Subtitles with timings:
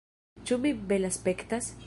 [0.51, 1.75] Ĉu mi belaspektas?